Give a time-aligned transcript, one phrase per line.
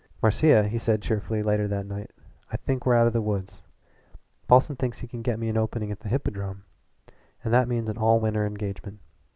[0.19, 2.09] "Marcia," he said cheerfully later that same night,
[2.51, 3.61] "I think we're out of the woods.
[4.47, 6.63] Paulson thinks he can get me an opening at the Hippodrome,
[7.43, 8.97] and that means an all winter engagement.